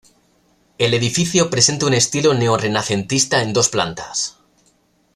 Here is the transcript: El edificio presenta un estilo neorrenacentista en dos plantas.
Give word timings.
El 0.79 0.95
edificio 0.95 1.51
presenta 1.51 1.85
un 1.85 1.93
estilo 1.93 2.33
neorrenacentista 2.33 3.43
en 3.43 3.53
dos 3.53 3.69
plantas. 3.69 4.39